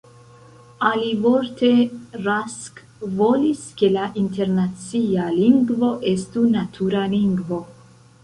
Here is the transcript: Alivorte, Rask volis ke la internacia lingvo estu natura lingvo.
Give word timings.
Alivorte, 0.87 1.67
Rask 2.27 2.79
volis 3.19 3.61
ke 3.81 3.91
la 3.97 4.07
internacia 4.23 5.27
lingvo 5.37 5.93
estu 6.13 6.45
natura 6.57 7.05
lingvo. 7.13 7.61